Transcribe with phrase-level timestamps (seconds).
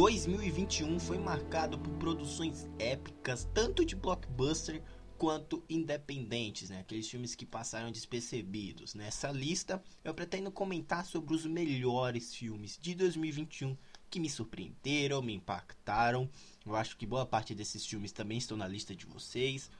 [0.00, 4.82] 2021 foi marcado por produções épicas, tanto de blockbuster
[5.18, 6.80] quanto independentes, né?
[6.80, 8.94] Aqueles filmes que passaram despercebidos.
[8.94, 13.76] Nessa lista, eu pretendo comentar sobre os melhores filmes de 2021
[14.08, 16.30] que me surpreenderam, me impactaram.
[16.64, 19.70] Eu acho que boa parte desses filmes também estão na lista de vocês.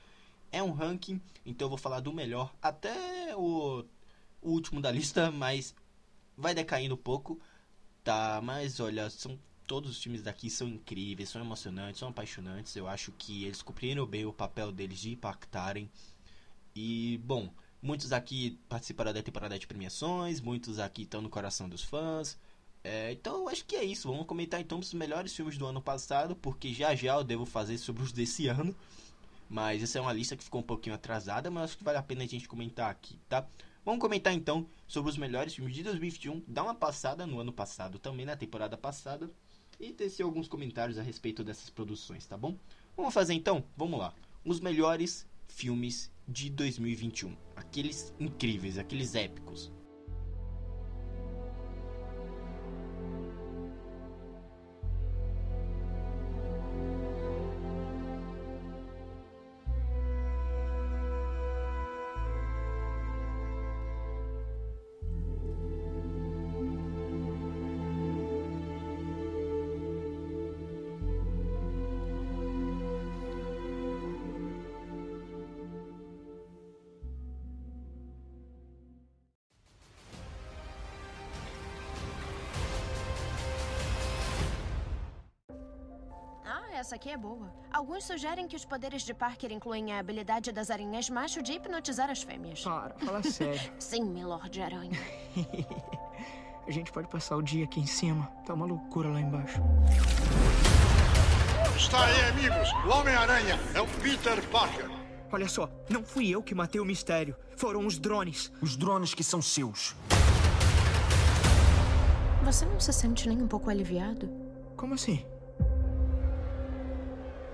[0.53, 3.87] É um ranking, então eu vou falar do melhor até o,
[4.43, 5.75] o último da lista, mas
[6.37, 7.41] vai decaindo um pouco,
[8.05, 8.39] tá?
[8.45, 9.39] Mas olha, são
[9.71, 12.75] todos os times daqui são incríveis, são emocionantes, são apaixonantes.
[12.75, 15.89] Eu acho que eles cumpriram bem o papel deles de impactarem.
[16.75, 17.49] E, bom,
[17.81, 22.37] muitos aqui participaram da temporada de premiações, muitos aqui estão no coração dos fãs.
[22.83, 24.11] É, então eu acho que é isso.
[24.11, 27.79] Vamos comentar então os melhores filmes do ano passado, porque já já eu devo fazer
[27.79, 28.75] sobre os desse ano.
[29.49, 32.03] Mas essa é uma lista que ficou um pouquinho atrasada, mas acho que vale a
[32.03, 33.47] pena a gente comentar aqui, tá?
[33.85, 36.43] Vamos comentar então sobre os melhores filmes de 2021.
[36.49, 39.31] Dá uma passada no ano passado, também na temporada passada
[39.81, 42.57] e tecer alguns comentários a respeito dessas produções, tá bom?
[42.97, 43.65] Vamos fazer então?
[43.77, 44.15] Vamos lá.
[44.45, 47.35] Os melhores filmes de 2021.
[47.57, 49.73] Aqueles incríveis, aqueles épicos.
[86.91, 87.55] Essa aqui é boa.
[87.73, 92.11] Alguns sugerem que os poderes de Parker incluem a habilidade das aranhas macho de hipnotizar
[92.11, 92.65] as fêmeas.
[92.65, 93.61] Para, fala sério.
[93.79, 94.99] Sim, Milord Aranha.
[96.67, 98.27] a gente pode passar o dia aqui em cima.
[98.45, 99.61] Tá uma loucura lá embaixo.
[101.77, 102.73] Está aí, amigos.
[102.85, 104.91] O Homem-Aranha é o Peter Parker.
[105.31, 107.37] Olha só, não fui eu que matei o mistério.
[107.57, 108.51] Foram os drones.
[108.61, 109.95] Os drones que são seus.
[112.43, 114.29] Você não se sente nem um pouco aliviado?
[114.77, 115.25] Como assim?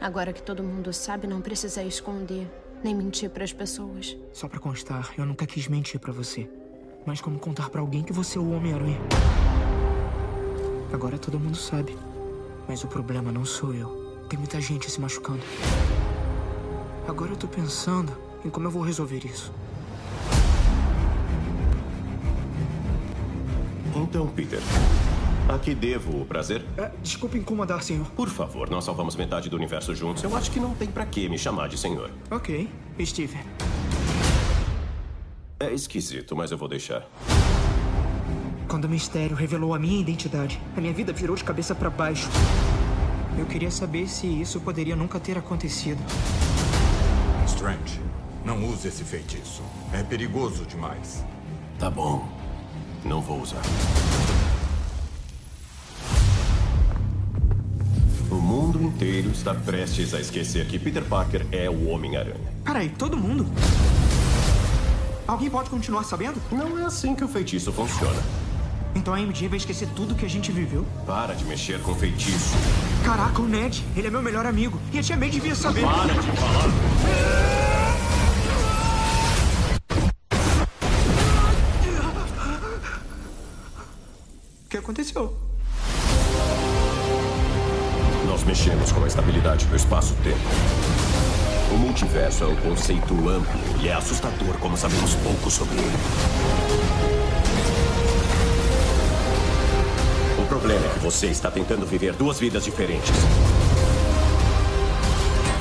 [0.00, 2.46] Agora que todo mundo sabe, não precisa esconder
[2.84, 4.16] nem mentir para as pessoas.
[4.32, 6.48] Só para constar, eu nunca quis mentir para você.
[7.06, 9.00] Mas como contar para alguém que você é o Homem-Aranha?
[10.92, 11.96] Agora todo mundo sabe.
[12.68, 14.24] Mas o problema não sou eu.
[14.28, 15.42] Tem muita gente se machucando.
[17.08, 18.12] Agora eu tô pensando
[18.44, 19.52] em como eu vou resolver isso.
[23.94, 24.60] Então, Peter,
[25.48, 26.64] a que devo o prazer?
[26.76, 28.06] É, desculpe incomodar, senhor.
[28.10, 30.22] Por favor, nós salvamos metade do universo juntos.
[30.22, 32.10] Eu acho que não tem pra que me chamar de senhor.
[32.30, 32.68] Ok,
[33.04, 33.38] Steve.
[35.60, 37.06] É esquisito, mas eu vou deixar.
[38.68, 42.28] Quando o mistério revelou a minha identidade, a minha vida virou de cabeça para baixo.
[43.38, 46.02] Eu queria saber se isso poderia nunca ter acontecido.
[47.46, 48.00] Strange,
[48.44, 49.62] não use esse feitiço.
[49.92, 51.24] É perigoso demais.
[51.78, 52.26] Tá bom.
[53.04, 53.62] Não vou usar.
[58.86, 62.40] Inteiro está prestes a esquecer que Peter Parker é o Homem-Aranha.
[62.64, 63.46] Peraí, todo mundo?
[65.26, 66.40] Alguém pode continuar sabendo?
[66.50, 68.22] Não é assim que o feitiço funciona.
[68.94, 70.86] Então a MJ vai esquecer tudo que a gente viveu?
[71.04, 72.54] Para de mexer com feitiço.
[73.04, 74.80] Caraca, o Ned, ele é meu melhor amigo.
[74.92, 75.82] E a Tia May devia saber.
[75.82, 76.66] Para de falar.
[84.64, 85.36] O que aconteceu?
[88.46, 90.38] Mexemos com a estabilidade do espaço-tempo.
[91.72, 95.96] O multiverso é um conceito amplo e é assustador como sabemos pouco sobre ele.
[100.40, 103.10] O problema é que você está tentando viver duas vidas diferentes.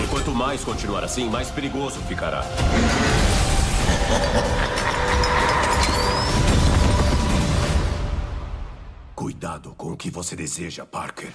[0.04, 2.46] E quanto mais continuar assim, mais perigoso ficará.
[9.16, 11.32] Cuidado com o que você deseja, Parker.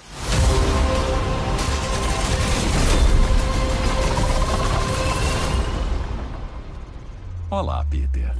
[7.52, 8.32] Olá, Peter.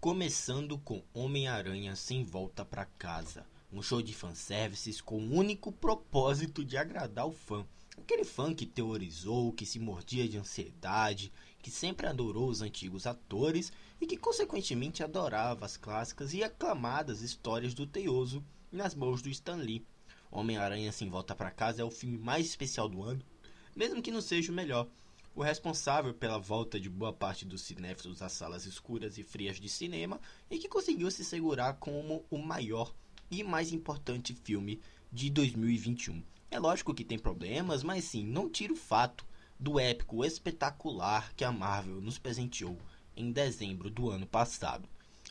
[0.00, 3.46] Começando com Homem-Aranha sem volta para casa.
[3.72, 7.64] Um show de fanservices com o único propósito de agradar o fã.
[7.96, 11.32] Aquele fã que teorizou, que se mordia de ansiedade,
[11.62, 17.74] que sempre adorou os antigos atores e que consequentemente adorava as clássicas e aclamadas histórias
[17.74, 19.84] do Teioso nas mãos do Stan Lee.
[20.30, 23.22] Homem-Aranha Sem Volta para Casa é o filme mais especial do ano,
[23.74, 24.88] mesmo que não seja o melhor.
[25.34, 29.68] o responsável pela volta de boa parte dos cinéfilos às salas escuras e frias de
[29.68, 30.20] cinema
[30.50, 32.92] e que conseguiu se segurar como o maior
[33.30, 34.80] e mais importante filme
[35.12, 36.22] de 2021.
[36.50, 39.24] É lógico que tem problemas, mas sim, não tira o fato
[39.58, 42.76] do épico espetacular que a Marvel nos presenteou
[43.16, 44.88] em dezembro do ano passado.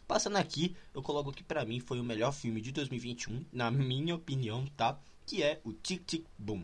[0.07, 4.16] Passando aqui, eu coloco que para mim foi o melhor filme de 2021, na minha
[4.16, 4.98] opinião, tá?
[5.25, 6.63] Que é o Tic Tic Boom.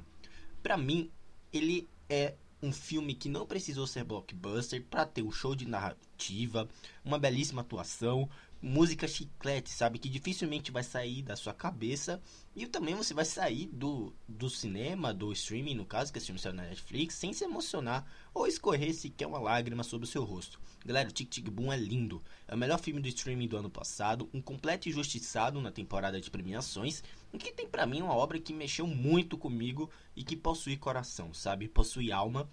[0.64, 1.12] Para mim,
[1.52, 6.68] ele é um filme que não precisou ser blockbuster para ter um show de narrativa,
[7.04, 8.30] uma belíssima atuação,
[8.66, 10.00] música chiclete, sabe?
[10.00, 12.20] Que dificilmente vai sair da sua cabeça.
[12.56, 16.42] E também você vai sair do, do cinema, do streaming, no caso, que é filme
[16.46, 20.60] na Netflix, sem se emocionar ou escorrer sequer uma lágrima sobre o seu rosto.
[20.84, 22.24] Galera, o Tic Tic Boom é lindo.
[22.48, 26.32] É o melhor filme do streaming do ano passado, um completo injustiçado na temporada de
[26.32, 30.76] premiações, e que tem para mim uma obra que mexeu muito comigo e que possui
[30.76, 31.68] coração, sabe?
[31.68, 32.50] Possui alma.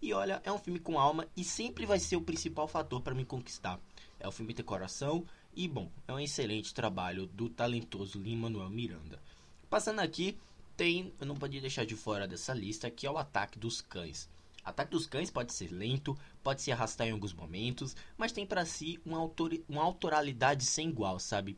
[0.00, 3.14] E olha, é um filme com alma e sempre vai ser o principal fator para
[3.14, 3.80] me conquistar.
[4.18, 5.24] É um filme ter coração,
[5.56, 9.18] e bom, é um excelente trabalho do talentoso Lin-Manuel Miranda.
[9.70, 10.38] Passando aqui,
[10.76, 14.28] tem, eu não podia deixar de fora dessa lista, que é o Ataque dos Cães.
[14.62, 18.66] Ataque dos Cães pode ser lento, pode se arrastar em alguns momentos, mas tem para
[18.66, 21.56] si uma, autor, uma autoralidade sem igual, sabe?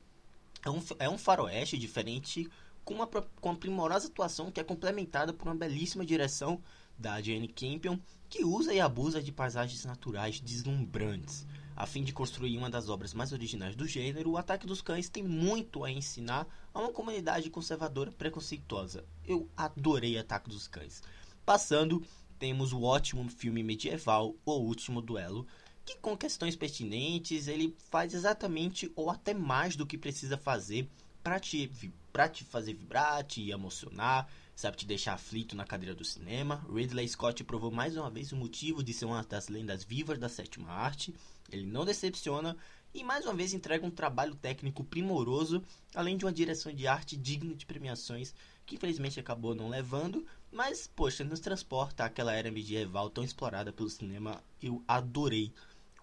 [0.65, 2.49] É um, é um faroeste diferente,
[2.85, 6.63] com uma, com uma primorosa atuação que é complementada por uma belíssima direção
[6.97, 7.99] da Jane Campion,
[8.29, 11.45] que usa e abusa de paisagens naturais deslumbrantes.
[11.81, 15.09] A fim de construir uma das obras mais originais do gênero, O Ataque dos Cães
[15.09, 16.45] tem muito a ensinar
[16.75, 19.05] a uma comunidade conservadora preconceituosa.
[19.25, 21.01] Eu adorei Ataque dos Cães.
[21.47, 22.05] Passando,
[22.37, 25.47] temos o ótimo filme medieval O Último Duelo,
[25.87, 30.91] que com questões pertinentes, ele faz exatamente ou até mais do que precisa fazer
[31.23, 31.71] para te,
[32.13, 36.67] pra te fazer vibrar, te emocionar, sabe, te deixar aflito na cadeira do cinema.
[36.75, 40.29] Ridley Scott provou mais uma vez o motivo de ser uma das lendas vivas da
[40.29, 41.15] sétima arte
[41.51, 42.57] ele não decepciona
[42.95, 45.63] e mais uma vez entrega um trabalho técnico primoroso,
[45.95, 48.35] além de uma direção de arte digna de premiações,
[48.65, 53.91] que infelizmente acabou não levando, mas poxa, nos transporta àquela era medieval tão explorada pelo
[53.91, 54.43] cinema.
[54.63, 55.53] Eu adorei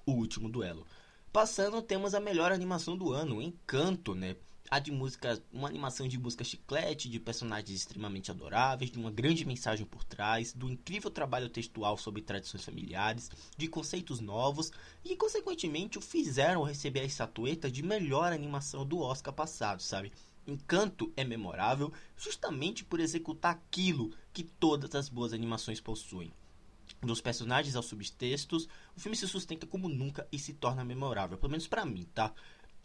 [0.06, 0.86] o último duelo.
[1.34, 4.36] Passando, temos a melhor animação do ano, Encanto, né?
[4.70, 9.46] A de música, uma animação de música chiclete, de personagens extremamente adoráveis, de uma grande
[9.46, 14.72] mensagem por trás, do incrível trabalho textual sobre tradições familiares, de conceitos novos
[15.04, 20.12] e, consequentemente, o fizeram receber a estatueta de melhor animação do Oscar passado, sabe?
[20.48, 26.32] Encanto é memorável justamente por executar aquilo que todas as boas animações possuem.
[27.02, 31.52] Dos personagens aos subtextos, o filme se sustenta como nunca e se torna memorável, pelo
[31.52, 32.34] menos para mim, tá?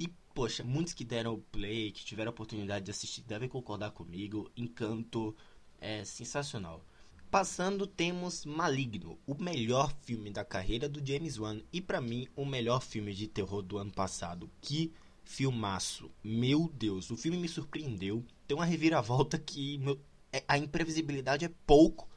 [0.00, 3.91] E, poxa, muitos que deram o play, que tiveram a oportunidade de assistir, devem concordar
[3.91, 4.50] comigo.
[4.56, 5.37] Encanto
[5.79, 6.82] é sensacional.
[7.31, 12.45] Passando, temos Maligno, o melhor filme da carreira do James Wan e para mim o
[12.45, 14.50] melhor filme de terror do ano passado.
[14.61, 14.92] Que
[15.23, 16.11] filmaço!
[16.25, 18.25] Meu Deus, o filme me surpreendeu.
[18.49, 20.00] Tem uma reviravolta que meu,
[20.33, 22.09] é, a imprevisibilidade é pouco,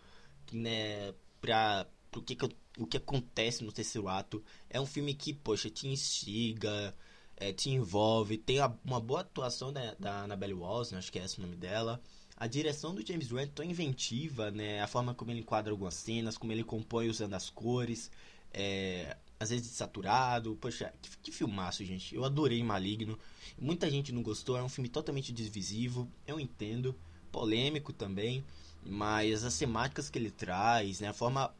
[0.52, 1.86] né, para
[2.16, 2.50] o que, que,
[2.80, 4.44] o que acontece no terceiro ato.
[4.68, 6.96] É um filme que, poxa, te instiga,
[7.38, 8.38] é, te envolve.
[8.38, 12.02] Tem uma boa atuação da, da Annabelle Walls, acho que é esse o nome dela.
[12.36, 14.82] A direção do James Wan é tão inventiva, né?
[14.82, 18.12] A forma como ele enquadra algumas cenas, como ele compõe usando as cores,
[18.52, 20.58] é, às vezes saturado.
[20.60, 22.16] Poxa, que, que filmaço, gente.
[22.16, 23.18] Eu adorei Maligno.
[23.58, 26.96] Muita gente não gostou, é um filme totalmente divisivo, eu entendo.
[27.32, 28.44] Polêmico também,
[28.86, 31.08] mas as temáticas que ele traz, né?
[31.08, 31.54] A forma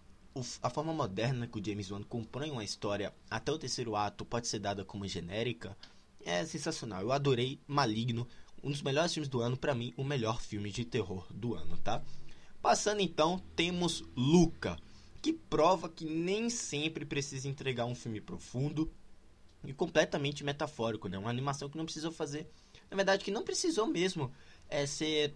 [0.62, 4.48] a forma moderna que o James Wan compõe uma história até o terceiro ato pode
[4.48, 5.78] ser dada como genérica
[6.26, 7.02] é sensacional.
[7.02, 8.28] Eu adorei Maligno,
[8.64, 11.78] um dos melhores filmes do ano, para mim, o melhor filme de terror do ano,
[11.78, 12.02] tá?
[12.62, 14.78] Passando então, temos Luca,
[15.22, 18.92] que prova que nem sempre precisa entregar um filme profundo
[19.66, 21.18] e completamente metafórico, né?
[21.18, 22.50] Uma animação que não precisou fazer,
[22.90, 24.32] na verdade, que não precisou mesmo
[24.70, 25.36] é ser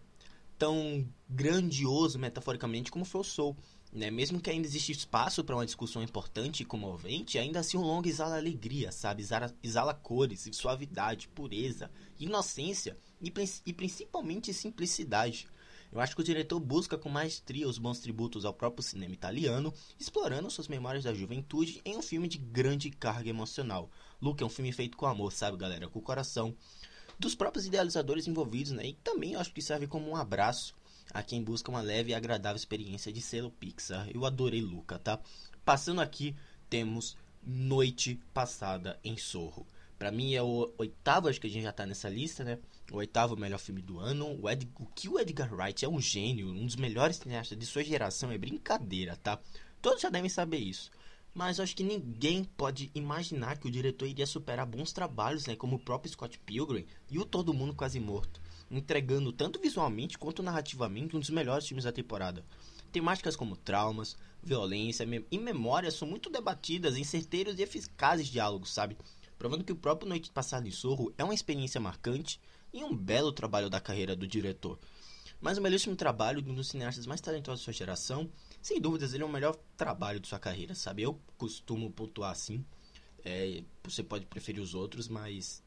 [0.57, 3.55] tão grandioso metaforicamente como foi o Soul.
[3.91, 4.11] Né?
[4.11, 8.07] Mesmo que ainda existe espaço para uma discussão importante e comovente, ainda assim o longo
[8.07, 9.21] exala alegria, sabe?
[9.21, 11.89] Exala, exala cores, suavidade, pureza,
[12.19, 13.31] inocência e,
[13.65, 15.47] e principalmente simplicidade.
[15.91, 19.73] Eu acho que o diretor busca com maestria os bons tributos ao próprio cinema italiano,
[19.97, 23.89] explorando suas memórias da juventude em um filme de grande carga emocional.
[24.21, 25.87] Luke é um filme feito com amor, sabe, galera?
[25.87, 26.53] Com o coração.
[27.17, 28.87] Dos próprios idealizadores envolvidos, né?
[28.87, 30.75] E também acho que serve como um abraço
[31.13, 34.09] a quem busca uma leve e agradável experiência de selo Pixar.
[34.13, 35.19] Eu adorei Luca, tá?
[35.63, 36.35] Passando aqui,
[36.69, 39.65] temos Noite Passada em Sorro.
[39.97, 42.59] Para mim é o oitavo, acho que a gente já tá nessa lista, né?
[42.91, 44.39] O oitavo melhor filme do ano.
[44.39, 47.65] O, Ed, o que o Edgar Wright é um gênio, um dos melhores cineastas de
[47.65, 49.39] sua geração, é brincadeira, tá?
[49.81, 50.91] Todos já devem saber isso.
[51.33, 55.75] Mas acho que ninguém pode imaginar que o diretor iria superar bons trabalhos, né, como
[55.75, 61.15] o próprio Scott Pilgrim e o Todo Mundo Quase Morto, entregando tanto visualmente quanto narrativamente
[61.15, 62.45] um dos melhores filmes da temporada.
[62.91, 68.97] Temáticas como traumas, violência e memória são muito debatidas em certeiros e eficazes diálogos, sabe?
[69.37, 72.39] Provando que o próprio Noite Passada em Sorro é uma experiência marcante
[72.73, 74.79] e um belo trabalho da carreira do diretor.
[75.39, 78.29] Mas um belíssimo trabalho de um dos cineastas mais talentosos de sua geração.
[78.61, 81.03] Sem dúvidas, ele é o melhor trabalho de sua carreira, sabe?
[81.03, 82.65] Eu costumo pontuar assim.
[83.23, 85.63] É, você pode preferir os outros, mas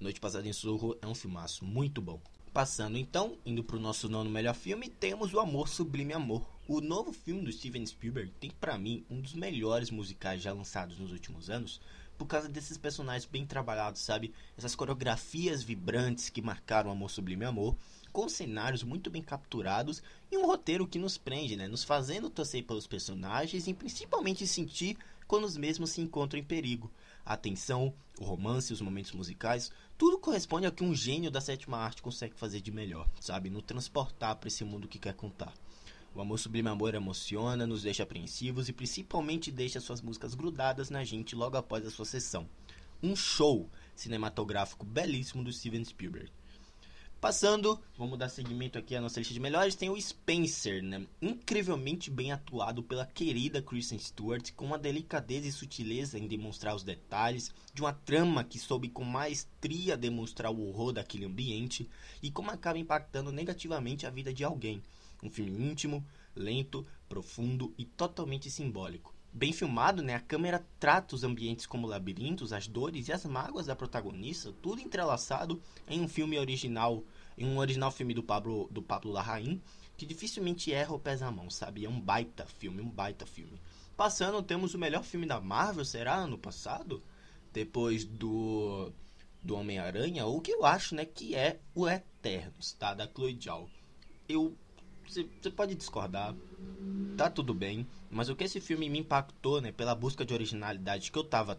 [0.00, 2.20] Noite Passada em Sorro é um filmaço muito bom.
[2.52, 6.46] Passando então, indo para o nosso nono melhor filme, temos O Amor Sublime Amor.
[6.68, 10.98] O novo filme do Steven Spielberg tem para mim um dos melhores musicais já lançados
[10.98, 11.80] nos últimos anos,
[12.18, 14.34] por causa desses personagens bem trabalhados, sabe?
[14.54, 17.74] Essas coreografias vibrantes que marcaram Amor Sublime Amor,
[18.12, 21.66] com cenários muito bem capturados e um roteiro que nos prende, né?
[21.66, 26.92] Nos fazendo torcer pelos personagens e principalmente sentir quando os mesmos se encontram em perigo.
[27.24, 31.78] A tensão, o romance, os momentos musicais, tudo corresponde ao que um gênio da sétima
[31.78, 33.48] arte consegue fazer de melhor, sabe?
[33.48, 35.54] No transportar para esse mundo que quer contar.
[36.14, 41.04] O Amor Sublime Amor emociona, nos deixa apreensivos e principalmente deixa suas músicas grudadas na
[41.04, 42.46] gente logo após a sua sessão.
[43.02, 46.30] Um show cinematográfico belíssimo do Steven Spielberg.
[47.22, 51.06] Passando, vamos dar seguimento aqui à nossa lista de melhores, tem o Spencer, né?
[51.22, 56.82] Incrivelmente bem atuado pela querida Kristen Stewart, com uma delicadeza e sutileza em demonstrar os
[56.82, 61.88] detalhes, de uma trama que soube com maestria demonstrar o horror daquele ambiente,
[62.20, 64.82] e como acaba impactando negativamente a vida de alguém.
[65.22, 69.14] Um filme íntimo, lento, profundo e totalmente simbólico.
[69.34, 70.14] Bem filmado, né?
[70.14, 74.82] A câmera trata os ambientes como labirintos, as dores e as mágoas da protagonista, tudo
[74.82, 77.02] entrelaçado em um filme original,
[77.38, 79.62] em um original filme do Pablo, do Pablo Larraín,
[79.96, 81.86] que dificilmente erra ou pesa a mão, sabe?
[81.86, 83.58] É um baita filme, um baita filme.
[83.96, 87.02] Passando, temos o melhor filme da Marvel, será ano passado?
[87.52, 88.92] Depois do
[89.42, 92.94] do Homem-Aranha, ou que eu acho, né, que é o Eternos, tá?
[92.94, 93.68] Da Chloe Zhao.
[94.28, 94.56] Eu
[95.08, 96.34] você pode discordar,
[97.16, 101.10] tá tudo bem, mas o que esse filme me impactou, né, pela busca de originalidade
[101.10, 101.58] que eu tava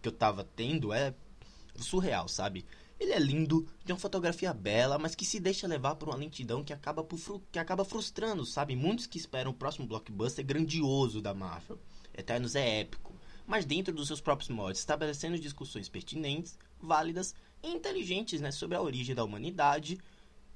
[0.00, 1.14] que eu tava tendo é
[1.76, 2.64] surreal, sabe?
[2.98, 6.62] Ele é lindo, tem uma fotografia bela, mas que se deixa levar por uma lentidão
[6.62, 7.18] que acaba, por,
[7.50, 8.76] que acaba frustrando, sabe?
[8.76, 11.78] Muitos que esperam o próximo blockbuster grandioso da Marvel.
[12.12, 13.14] Eternos é épico,
[13.46, 18.82] mas dentro dos seus próprios modos, estabelecendo discussões pertinentes, válidas e inteligentes né, sobre a
[18.82, 19.98] origem da humanidade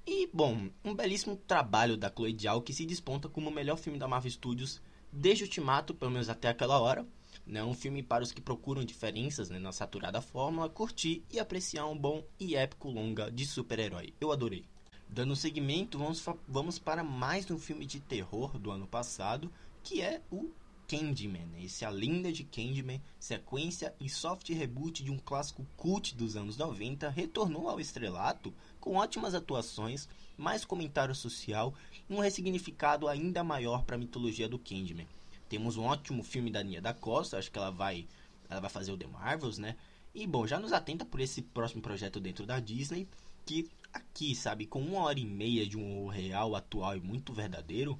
[0.06, 3.98] e, bom, um belíssimo trabalho da Chloe Zhao que se desponta como o melhor filme
[3.98, 4.80] da Marvel Studios
[5.12, 7.06] desde Ultimato, pelo menos até aquela hora.
[7.46, 7.62] Né?
[7.62, 11.96] Um filme para os que procuram diferenças né, na saturada fórmula, curtir e apreciar um
[11.96, 14.12] bom e épico longa de super-herói.
[14.20, 14.64] Eu adorei.
[15.08, 19.52] Dando seguimento, vamos, vamos para mais um filme de terror do ano passado,
[19.84, 20.50] que é o
[20.88, 21.64] Candyman, né?
[21.64, 26.56] esse A Lenda de Candyman, sequência e soft reboot de um clássico cult dos anos
[26.56, 31.74] 90, retornou ao estrelato com ótimas atuações, mais comentário social
[32.08, 35.06] e um ressignificado ainda maior para a mitologia do Candyman.
[35.48, 38.06] Temos um ótimo filme da Nia da Costa, acho que ela vai,
[38.48, 39.76] ela vai fazer o The Marvels, né?
[40.14, 43.06] E bom, já nos atenta por esse próximo projeto dentro da Disney,
[43.44, 47.98] que aqui, sabe, com uma hora e meia de um real atual e muito verdadeiro,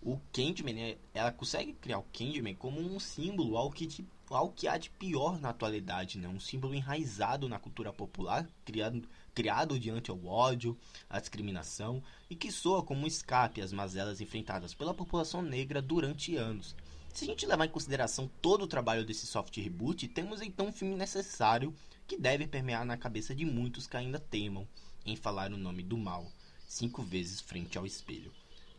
[0.00, 4.50] o Candyman, né, ela consegue criar o Candyman como um símbolo ao que, de, ao
[4.50, 6.28] que há de pior na atualidade, né?
[6.28, 9.02] um símbolo enraizado na cultura popular, criado,
[9.38, 10.76] criado diante ao ódio,
[11.08, 16.34] à discriminação e que soa como um escape às mazelas enfrentadas pela população negra durante
[16.34, 16.74] anos.
[17.14, 20.72] Se a gente levar em consideração todo o trabalho desse soft reboot, temos então um
[20.72, 21.72] filme necessário
[22.04, 24.66] que deve permear na cabeça de muitos que ainda temam
[25.06, 26.26] em falar o nome do mal
[26.66, 28.32] cinco vezes frente ao espelho.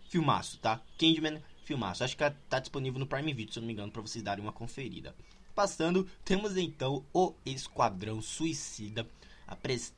[0.10, 0.82] Filmaço, tá?
[0.98, 2.04] Candyman, filmaço.
[2.04, 4.44] Acho que tá disponível no Prime Video, se eu não me engano, para vocês darem
[4.44, 5.16] uma conferida.
[5.56, 9.08] Passando, temos então o Esquadrão Suicida.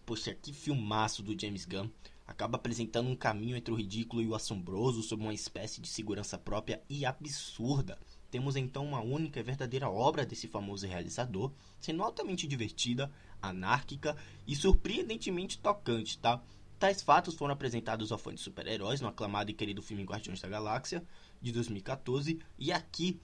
[0.06, 1.90] Poxa, que filmaço do James Gunn.
[2.26, 6.38] Acaba apresentando um caminho entre o ridículo e o assombroso sob uma espécie de segurança
[6.38, 8.00] própria e absurda.
[8.30, 14.16] Temos então uma única e verdadeira obra desse famoso realizador, sendo altamente divertida, anárquica
[14.48, 16.42] e surpreendentemente tocante, tá?
[16.80, 20.48] Tais fatos foram apresentados ao fã de super-heróis no aclamado e querido filme Guardiões da
[20.48, 21.04] Galáxia
[21.42, 23.20] de 2014, e aqui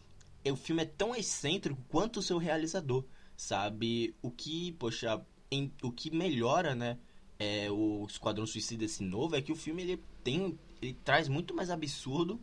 [0.45, 3.05] o filme é tão excêntrico quanto o seu realizador,
[3.35, 4.13] sabe?
[4.21, 6.97] O que, poxa, em, o que melhora, né,
[7.39, 11.53] é, o Esquadrão Suicida esse novo é que o filme ele tem ele traz muito
[11.55, 12.39] mais absurdo.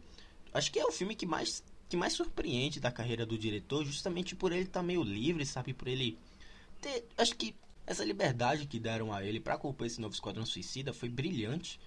[0.52, 4.34] Acho que é o filme que mais que mais surpreende da carreira do diretor, justamente
[4.34, 6.18] por ele estar tá meio livre, sabe, por ele
[6.80, 7.54] ter, acho que
[7.87, 11.78] essa liberdade que deram a ele para compor esse novo Esquadrão Suicida foi brilhante,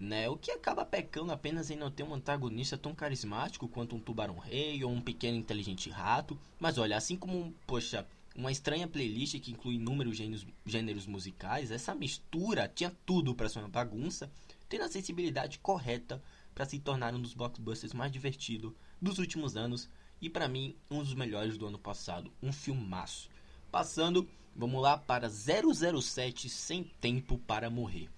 [0.00, 0.28] né?
[0.28, 4.82] O que acaba pecando apenas em não ter um antagonista tão carismático quanto um tubarão-rei
[4.82, 6.38] ou um pequeno inteligente rato.
[6.58, 11.94] Mas olha, assim como, poxa, uma estranha playlist que inclui inúmeros gêneros, gêneros musicais, essa
[11.94, 14.30] mistura tinha tudo para ser uma bagunça,
[14.68, 16.22] tendo a sensibilidade correta
[16.54, 19.88] para se tornar um dos blockbusters mais divertidos dos últimos anos
[20.20, 23.28] e para mim um dos melhores do ano passado, um filmaço.
[23.70, 28.08] Passando, vamos lá para 007 Sem Tempo para Morrer.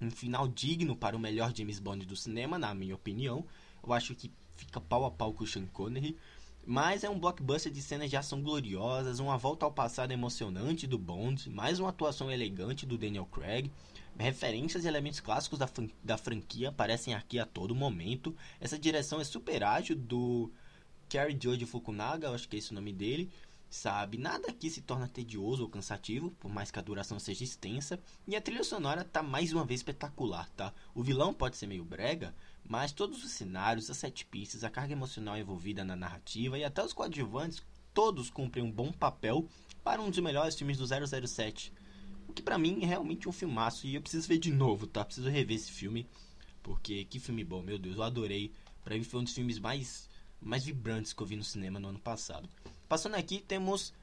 [0.00, 3.46] Um final digno para o melhor James Bond do cinema, na minha opinião.
[3.82, 6.16] Eu acho que fica pau a pau com o Sean Connery.
[6.64, 10.96] Mas é um blockbuster de cenas de ação gloriosas, uma volta ao passado emocionante do
[10.96, 13.70] Bond, mais uma atuação elegante do Daniel Craig.
[14.16, 15.68] Referências e elementos clássicos da,
[16.04, 18.36] da franquia aparecem aqui a todo momento.
[18.60, 20.52] Essa direção é super ágil do
[21.08, 23.28] Kerry Joji Fukunaga, acho que é esse o nome dele
[23.72, 24.18] sabe?
[24.18, 27.98] Nada aqui se torna tedioso ou cansativo, por mais que a duração seja extensa,
[28.28, 30.74] e a trilha sonora tá mais uma vez espetacular, tá?
[30.94, 32.34] O vilão pode ser meio brega,
[32.68, 36.84] mas todos os cenários, as sete pistas, a carga emocional envolvida na narrativa e até
[36.84, 37.62] os coadjuvantes,
[37.94, 39.48] todos cumprem um bom papel
[39.82, 41.72] para um dos melhores filmes do 007.
[42.28, 45.02] O que para mim é realmente um filmaço e eu preciso ver de novo, tá?
[45.02, 46.06] Preciso rever esse filme,
[46.62, 48.52] porque que filme bom, meu Deus, eu adorei.
[48.84, 50.10] Para mim foi um dos filmes mais
[50.42, 52.48] mais vibrantes que eu vi no cinema no ano passado.
[52.92, 53.94] Passando aqui, temos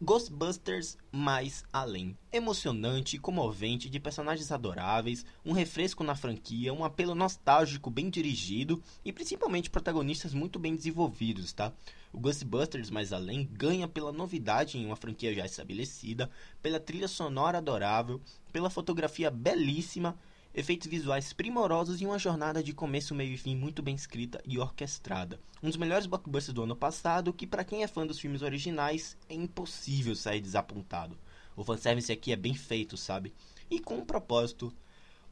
[0.00, 2.16] Ghostbusters mais além.
[2.32, 9.12] Emocionante, comovente, de personagens adoráveis, um refresco na franquia, um apelo nostálgico bem dirigido e
[9.12, 11.74] principalmente protagonistas muito bem desenvolvidos, tá?
[12.10, 16.30] O Ghostbusters mais além ganha pela novidade em uma franquia já estabelecida,
[16.62, 18.18] pela trilha sonora adorável,
[18.50, 20.18] pela fotografia belíssima
[20.58, 24.58] efeitos visuais primorosos e uma jornada de começo, meio e fim muito bem escrita e
[24.58, 25.38] orquestrada.
[25.62, 29.16] Um dos melhores blockbusters do ano passado, que para quem é fã dos filmes originais
[29.28, 31.16] é impossível sair desapontado.
[31.54, 33.32] O fanservice aqui é bem feito, sabe?
[33.70, 34.74] E com um propósito,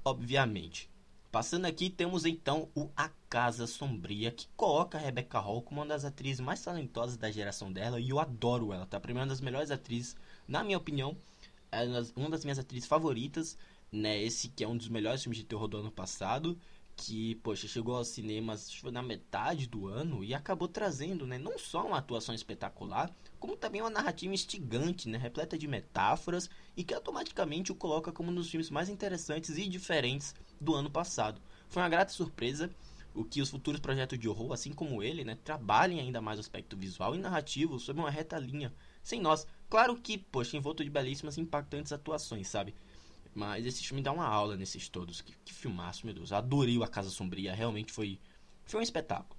[0.05, 0.89] obviamente.
[1.33, 5.89] Passando aqui, temos então o A Casa Sombria, que coloca a Rebecca Hall como uma
[5.89, 9.01] das atrizes mais talentosas da geração dela, e eu adoro ela, tá?
[9.01, 10.15] Pra mim, é uma das melhores atrizes,
[10.47, 11.17] na minha opinião,
[11.73, 11.83] é
[12.15, 13.59] uma das minhas atrizes favoritas,
[13.93, 14.21] né?
[14.23, 16.59] Esse que é um dos melhores filmes de terror do ano passado,
[16.97, 21.87] que, poxa, chegou aos cinemas na metade do ano e acabou trazendo, né, não só
[21.87, 27.71] uma atuação espetacular, como também uma narrativa instigante, né, repleta de metáforas e que automaticamente
[27.71, 31.41] o coloca como um dos filmes mais interessantes e diferentes do ano passado.
[31.69, 32.71] Foi uma grata surpresa
[33.15, 36.41] o que os futuros projetos de horror, assim como ele, né, trabalhem ainda mais o
[36.41, 38.73] aspecto visual e narrativo sob uma reta linha,
[39.03, 39.47] sem nós.
[39.69, 42.75] Claro que, poxa, envolto de belíssimas e impactantes atuações, sabe?
[43.37, 45.21] Mas esse filme dá uma aula nesses todos.
[45.21, 46.33] Que, que filmaço, meu Deus.
[46.33, 47.55] Adorei o A Casa Sombria.
[47.55, 48.19] Realmente foi,
[48.65, 49.39] foi um espetáculo.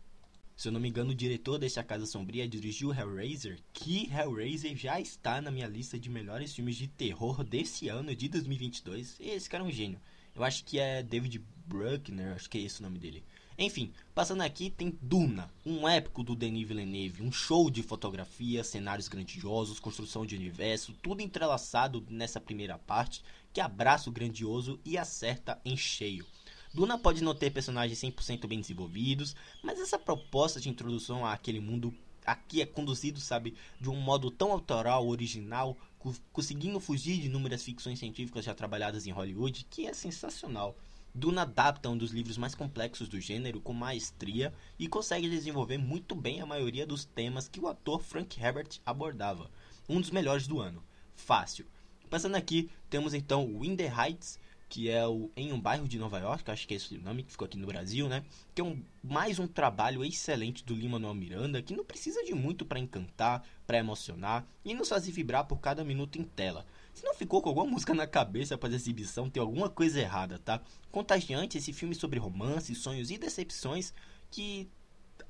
[0.55, 4.75] Se eu não me engano, o diretor desse A Casa Sombria dirigiu Hellraiser, que Hellraiser
[4.75, 9.17] já está na minha lista de melhores filmes de terror desse ano, de 2022.
[9.19, 9.99] E esse cara é um gênio.
[10.35, 13.23] Eu acho que é David Bruckner, acho que é esse o nome dele.
[13.57, 19.07] Enfim, passando aqui tem Duna, um épico do Denis Villeneuve, um show de fotografia, cenários
[19.07, 25.59] grandiosos, construção de universo, tudo entrelaçado nessa primeira parte que abraça o grandioso e acerta
[25.65, 26.25] em cheio.
[26.73, 31.93] Duna pode não ter personagens 100% bem desenvolvidos, mas essa proposta de introdução àquele mundo
[32.25, 35.77] aqui é conduzido, sabe, de um modo tão autoral, original,
[36.31, 40.77] conseguindo fugir de inúmeras ficções científicas já trabalhadas em Hollywood, que é sensacional.
[41.15, 46.13] Duna adapta um dos livros mais complexos do gênero com maestria e consegue desenvolver muito
[46.13, 49.49] bem a maioria dos temas que o ator Frank Herbert abordava.
[49.89, 50.83] Um dos melhores do ano.
[51.15, 51.65] Fácil.
[52.09, 54.39] Passando aqui, temos então o In the Heights,
[54.69, 57.23] que é o Em um Bairro de Nova York, acho que é esse o nome,
[57.23, 58.23] que ficou aqui no Brasil, né?
[58.53, 62.33] Que é um, mais um trabalho excelente do Lima Manuel Miranda, que não precisa de
[62.33, 66.65] muito para encantar, para emocionar e nos fazer vibrar por cada minuto em tela.
[66.93, 70.37] Se não ficou com alguma música na cabeça após a exibição, tem alguma coisa errada,
[70.39, 70.61] tá?
[70.91, 73.93] Contagiante esse filme sobre romance, sonhos e decepções
[74.29, 74.69] que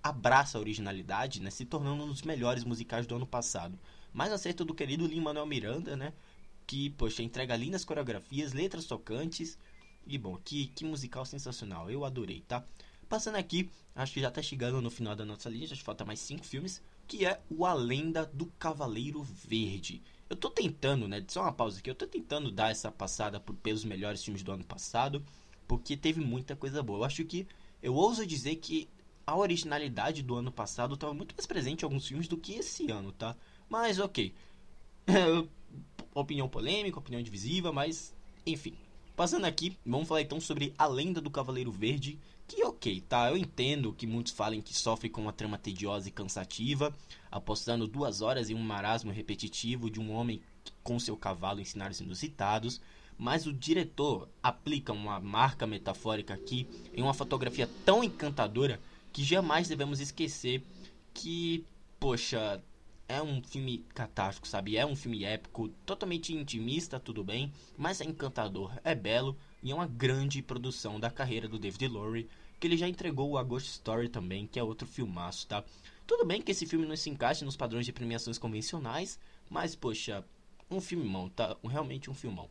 [0.02, 1.52] abraça a originalidade, né?
[1.52, 3.78] Se tornando um dos melhores musicais do ano passado.
[4.12, 6.14] Mais acerto do querido Lin-Manuel Miranda, né?
[6.68, 9.58] Que, poxa, entrega lindas coreografias, letras tocantes.
[10.06, 11.90] E bom, que, que musical sensacional.
[11.90, 12.64] Eu adorei, tá?
[13.10, 16.04] Passando aqui, acho que já tá chegando no final da nossa lista, acho que falta
[16.06, 20.04] mais cinco filmes, que é o A Lenda do Cavaleiro Verde.
[20.30, 21.24] Eu tô tentando, né?
[21.28, 21.90] Só uma pausa aqui.
[21.90, 25.24] Eu tô tentando dar essa passada por, pelos melhores filmes do ano passado.
[25.68, 27.00] Porque teve muita coisa boa.
[27.00, 27.48] Eu acho que.
[27.82, 28.90] Eu ouso dizer que
[29.26, 32.90] a originalidade do ano passado estava muito mais presente em alguns filmes do que esse
[32.92, 33.36] ano, tá?
[33.70, 34.34] Mas ok.
[36.22, 38.14] opinião polêmica, opinião divisiva, mas
[38.46, 38.74] enfim.
[39.16, 43.30] Passando aqui, vamos falar então sobre A Lenda do Cavaleiro Verde, que ok, tá?
[43.30, 46.96] Eu entendo que muitos falem que sofre com uma trama tediosa e cansativa,
[47.32, 50.42] apostando duas horas em um marasmo repetitivo de um homem
[50.84, 52.80] com seu cavalo em cenários inusitados,
[53.18, 58.80] mas o diretor aplica uma marca metafórica aqui em uma fotografia tão encantadora
[59.12, 60.64] que jamais devemos esquecer
[61.14, 61.66] que,
[62.00, 62.62] poxa,
[63.08, 64.78] é um filme catástrofe, sabe?
[64.78, 69.76] É um filme épico, totalmente intimista, tudo bem, mas é encantador, é belo e é
[69.76, 73.70] uma grande produção da carreira do David Lowery, que ele já entregou o A Ghost
[73.70, 75.64] Story também, que é outro filmaço, tá?
[76.06, 80.24] Tudo bem que esse filme não se encaixa nos padrões de premiações convencionais, mas poxa,
[80.70, 81.56] um filmão, tá?
[81.64, 82.50] Realmente um filmão.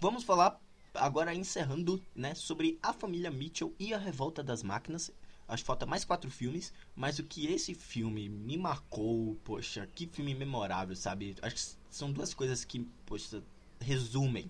[0.00, 0.60] Vamos falar
[0.94, 5.12] agora encerrando, né, sobre a família Mitchell e a revolta das máquinas.
[5.50, 10.06] Acho que falta mais quatro filmes, mas o que esse filme me marcou, poxa, que
[10.06, 11.34] filme memorável, sabe?
[11.42, 13.42] Acho que são duas coisas que, poxa,
[13.80, 14.48] resumem,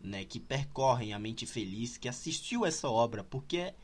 [0.00, 3.74] né, que percorrem a mente feliz que assistiu essa obra, porque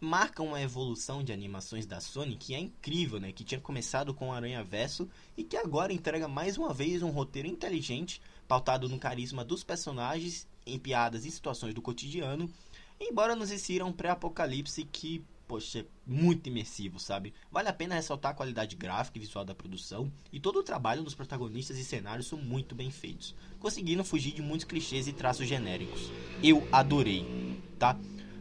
[0.00, 3.32] marca uma evolução de animações da Sony que é incrível, né?
[3.32, 7.46] Que tinha começado com Aranha Verso e que agora entrega mais uma vez um roteiro
[7.46, 12.50] inteligente, pautado no carisma dos personagens, em piadas e situações do cotidiano,
[12.98, 17.34] embora nos insira um pré-apocalipse que poxa, é muito imersivo, sabe?
[17.50, 21.02] Vale a pena ressaltar a qualidade gráfica e visual da produção, e todo o trabalho
[21.02, 25.48] dos protagonistas e cenários são muito bem feitos, conseguindo fugir de muitos clichês e traços
[25.48, 26.08] genéricos.
[26.40, 27.26] Eu adorei,
[27.80, 27.98] tá?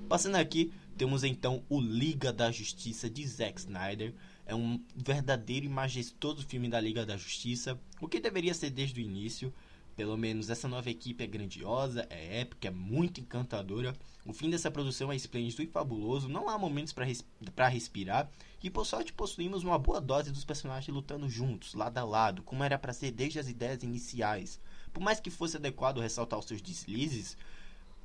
[0.08, 4.14] Passando aqui, temos então o Liga da Justiça de Zack Snyder.
[4.46, 9.02] É um verdadeiro e majestoso filme da Liga da Justiça, o que deveria ser desde
[9.02, 9.52] o início.
[10.00, 13.94] Pelo menos essa nova equipe é grandiosa, é épica, é muito encantadora.
[14.26, 17.22] O fim dessa produção é esplêndido e fabuloso, não há momentos para res
[17.70, 18.32] respirar,
[18.64, 22.64] e por sorte possuímos uma boa dose dos personagens lutando juntos, lado a lado, como
[22.64, 24.58] era para ser desde as ideias iniciais.
[24.94, 27.36] Por mais que fosse adequado ressaltar os seus deslizes,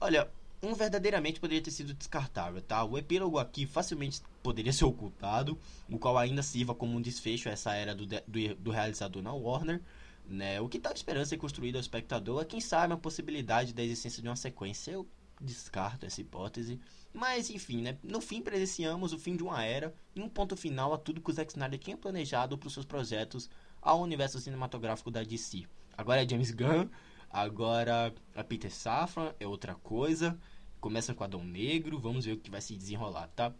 [0.00, 0.28] olha,
[0.60, 2.82] um verdadeiramente poderia ter sido descartável, tá?
[2.82, 5.56] O epílogo aqui facilmente poderia ser ocultado,
[5.88, 9.32] o qual ainda sirva como um desfecho a essa era do, do, do realizador na
[9.32, 9.80] Warner,
[10.26, 10.60] né?
[10.60, 14.28] O que tal esperança é construída ao espectador quem sabe, a possibilidade da existência de
[14.28, 14.92] uma sequência.
[14.92, 15.06] Eu
[15.40, 16.80] descarto essa hipótese.
[17.12, 17.98] Mas, enfim, né?
[18.02, 21.30] No fim, presenciamos o fim de uma era e um ponto final a tudo que
[21.30, 23.48] o Zack Snyder tinha planejado para os seus projetos
[23.80, 25.64] ao universo cinematográfico da DC.
[25.96, 26.88] Agora é James Gunn,
[27.30, 30.38] agora a é Peter Safran é outra coisa.
[30.80, 33.54] Começa com Adão Negro, vamos ver o que vai se desenrolar, tá?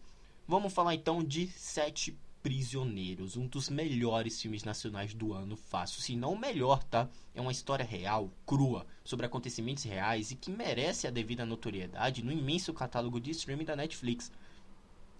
[0.47, 6.15] Vamos falar então de Sete Prisioneiros, um dos melhores filmes nacionais do ano, fácil, se
[6.15, 7.09] não o melhor, tá?
[7.33, 12.31] É uma história real, crua, sobre acontecimentos reais e que merece a devida notoriedade no
[12.31, 14.31] imenso catálogo de streaming da Netflix.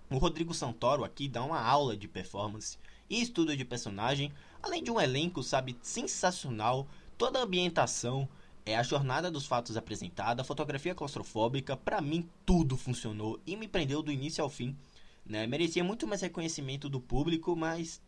[0.08, 2.78] O Rodrigo Santoro aqui dá uma aula de performance
[3.10, 8.30] e estudo de personagem, além de um elenco, sabe, sensacional, toda a ambientação,
[8.64, 13.68] é a jornada dos fatos apresentada, a fotografia claustrofóbica, para mim tudo funcionou e me
[13.68, 14.78] prendeu do início ao fim.
[15.26, 15.48] Né?
[15.48, 18.02] Merecia muito mais reconhecimento do público, mas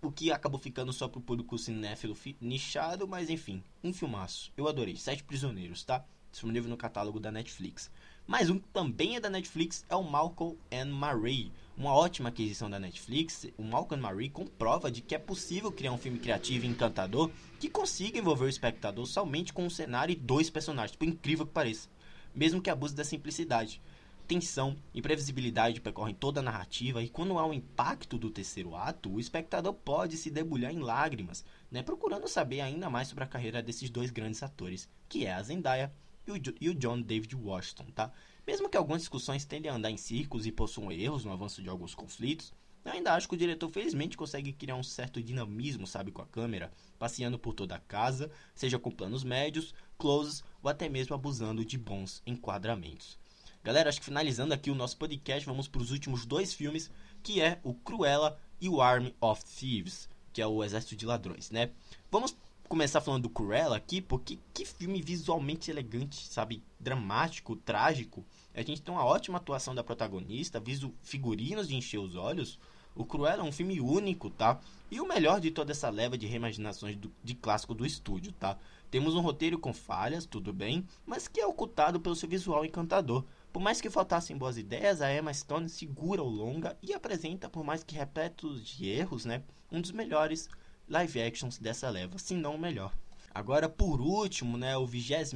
[0.00, 4.52] o que acabou ficando só pro público cinéfilo nichado, mas enfim, um filmaço.
[4.56, 4.96] Eu adorei.
[4.96, 6.04] Sete Prisioneiros, tá?
[6.30, 7.90] Disponível no catálogo da Netflix.
[8.26, 12.68] Mais um que também é da Netflix é o Malcolm and Marie, uma ótima aquisição
[12.68, 13.46] da Netflix.
[13.56, 17.30] O Malcolm and Marie comprova de que é possível criar um filme criativo e encantador
[17.58, 21.52] que consiga envolver o espectador somente com um cenário e dois personagens, por incrível que
[21.52, 21.88] pareça,
[22.34, 23.80] mesmo que abuse da simplicidade
[24.28, 28.76] tensão e previsibilidade percorrem toda a narrativa e quando há o um impacto do terceiro
[28.76, 33.26] ato, o espectador pode se debulhar em lágrimas, né, procurando saber ainda mais sobre a
[33.26, 35.90] carreira desses dois grandes atores, que é a Zendaya
[36.26, 38.12] e o, e o John David Washington, tá?
[38.46, 41.70] Mesmo que algumas discussões tendem a andar em círculos e possuam erros no avanço de
[41.70, 42.52] alguns conflitos,
[42.84, 46.26] eu ainda acho que o diretor felizmente consegue criar um certo dinamismo, sabe, com a
[46.26, 51.64] câmera, passeando por toda a casa, seja com planos médios, closes ou até mesmo abusando
[51.64, 53.18] de bons enquadramentos.
[53.64, 56.90] Galera, acho que finalizando aqui o nosso podcast, vamos para os últimos dois filmes,
[57.22, 61.50] que é o Cruella e o Army of Thieves, que é o Exército de Ladrões,
[61.50, 61.70] né?
[62.10, 62.36] Vamos
[62.68, 66.62] começar falando do Cruella aqui, porque que filme visualmente elegante, sabe?
[66.78, 68.24] Dramático, trágico.
[68.54, 72.58] A gente tem uma ótima atuação da protagonista, viso figurinos de encher os olhos.
[72.94, 74.60] O Cruella é um filme único, tá?
[74.90, 78.56] E o melhor de toda essa leva de reimaginações do, de clássico do estúdio, tá?
[78.90, 83.24] Temos um roteiro com falhas, tudo bem, mas que é ocultado pelo seu visual encantador.
[83.58, 87.64] Por mais que faltassem boas ideias, a Emma Stone segura o longa e apresenta, por
[87.64, 90.48] mais que repleto de erros, né, um dos melhores
[90.88, 92.96] live actions dessa leva, se não o melhor.
[93.34, 95.34] Agora, por último, né, o 26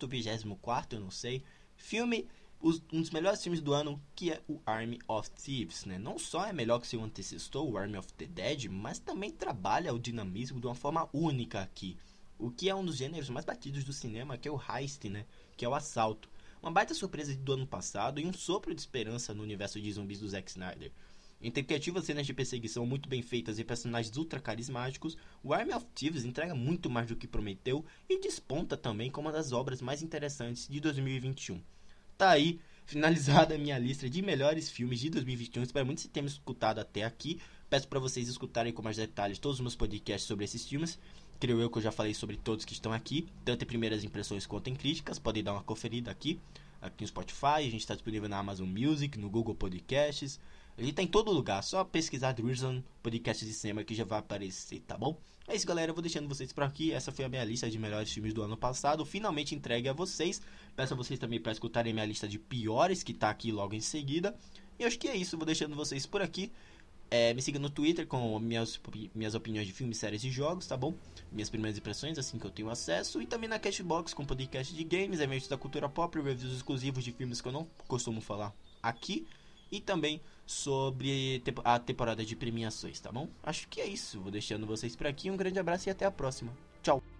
[0.00, 1.44] ou 24, eu não sei,
[1.76, 2.26] filme,
[2.90, 5.98] um dos melhores filmes do ano, que é o Army of Thieves, né?
[5.98, 9.92] Não só é melhor que seu antecessor, o Army of the Dead, mas também trabalha
[9.92, 11.98] o dinamismo de uma forma única aqui.
[12.38, 15.26] O que é um dos gêneros mais batidos do cinema, que é o heist, né?
[15.54, 16.30] Que é o assalto.
[16.60, 20.18] Uma baita surpresa do ano passado e um sopro de esperança no universo de zumbis
[20.18, 20.90] do Zack Snyder.
[21.40, 25.86] Entre criativas cenas de perseguição muito bem feitas e personagens ultra carismáticos, o Army of
[25.94, 30.02] Thieves entrega muito mais do que prometeu e desponta também como uma das obras mais
[30.02, 31.62] interessantes de 2021.
[32.16, 35.62] Tá aí, finalizada a minha lista de melhores filmes de 2021.
[35.62, 37.40] Espero muito que tenham escutado até aqui.
[37.70, 40.98] Peço para vocês escutarem com mais detalhes todos os meus podcasts sobre esses filmes.
[41.40, 44.44] Creio eu que eu já falei sobre todos que estão aqui, tanto em primeiras impressões
[44.44, 45.18] quanto em críticas.
[45.18, 46.40] Podem dar uma conferida aqui,
[46.82, 47.58] aqui no Spotify.
[47.58, 50.40] A gente está disponível na Amazon Music, no Google Podcasts.
[50.76, 54.80] Ele tá em todo lugar, só pesquisar Drizzle Podcast de Cinema que já vai aparecer,
[54.80, 55.16] tá bom?
[55.46, 55.90] É isso, galera.
[55.90, 56.92] Eu vou deixando vocês por aqui.
[56.92, 59.04] Essa foi a minha lista de melhores filmes do ano passado.
[59.06, 60.42] Finalmente entregue a vocês.
[60.76, 63.80] Peço a vocês também para escutarem minha lista de piores, que tá aqui logo em
[63.80, 64.36] seguida.
[64.78, 65.36] E acho que é isso.
[65.38, 66.52] Vou deixando vocês por aqui.
[67.10, 68.78] É, me siga no Twitter com minhas,
[69.14, 70.94] minhas opiniões de filmes, séries e jogos, tá bom?
[71.32, 73.22] Minhas primeiras impressões, assim que eu tenho acesso.
[73.22, 77.12] E também na Cashbox com podcast de games, eventos da cultura pop, reviews exclusivos de
[77.12, 79.26] filmes que eu não costumo falar aqui.
[79.70, 83.28] E também sobre a temporada de premiações, tá bom?
[83.42, 84.20] Acho que é isso.
[84.20, 85.30] Vou deixando vocês por aqui.
[85.30, 86.52] Um grande abraço e até a próxima.
[86.82, 87.17] Tchau!